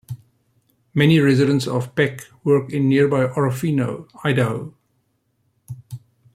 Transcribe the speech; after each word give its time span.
Many 0.95 1.19
residents 1.19 1.67
of 1.67 1.93
Peck 1.93 2.25
work 2.43 2.73
in 2.73 2.89
nearby 2.89 3.27
Orofino, 3.27 4.09
Idaho. 4.23 4.73